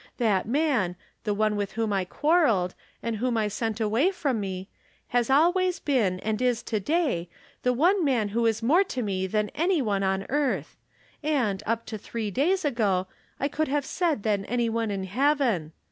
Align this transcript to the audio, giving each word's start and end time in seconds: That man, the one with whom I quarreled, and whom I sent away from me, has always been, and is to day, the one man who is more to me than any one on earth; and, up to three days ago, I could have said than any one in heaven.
That 0.17 0.47
man, 0.47 0.95
the 1.25 1.33
one 1.35 1.55
with 1.55 1.73
whom 1.73 1.93
I 1.93 2.05
quarreled, 2.05 2.73
and 3.03 3.17
whom 3.17 3.37
I 3.37 3.47
sent 3.47 3.79
away 3.79 4.09
from 4.09 4.39
me, 4.39 4.67
has 5.09 5.29
always 5.29 5.77
been, 5.79 6.19
and 6.21 6.41
is 6.41 6.63
to 6.63 6.79
day, 6.79 7.29
the 7.61 7.71
one 7.71 8.03
man 8.03 8.29
who 8.29 8.47
is 8.47 8.63
more 8.63 8.83
to 8.85 9.03
me 9.03 9.27
than 9.27 9.49
any 9.49 9.79
one 9.79 10.01
on 10.01 10.25
earth; 10.29 10.75
and, 11.21 11.61
up 11.67 11.85
to 11.85 11.99
three 11.99 12.31
days 12.31 12.65
ago, 12.65 13.05
I 13.39 13.47
could 13.47 13.67
have 13.67 13.85
said 13.85 14.23
than 14.23 14.43
any 14.45 14.69
one 14.69 14.89
in 14.89 15.03
heaven. 15.03 15.71